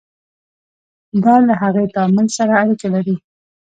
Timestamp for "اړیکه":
2.61-2.87